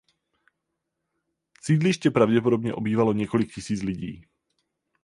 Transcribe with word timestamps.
Sídliště 1.61 2.11
pravděpodobně 2.11 2.73
obývalo 2.73 3.13
několik 3.13 3.53
tisíc 3.53 3.81
lidí. 3.83 4.25